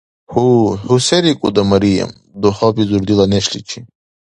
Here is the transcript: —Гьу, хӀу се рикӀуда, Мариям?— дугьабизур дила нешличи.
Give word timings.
—Гьу, 0.33 0.47
хӀу 0.85 0.95
се 1.05 1.17
рикӀуда, 1.23 1.63
Мариям?— 1.71 2.11
дугьабизур 2.41 3.01
дила 3.07 3.25
нешличи. 3.31 3.79